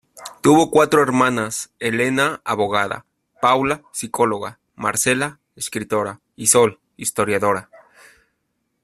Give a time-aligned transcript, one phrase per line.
[0.41, 3.05] Tuvo cuatro hermanas: Elena, abogada;
[3.39, 7.69] Paula, psicóloga; Marcela, escritora; y Sol, historiadora.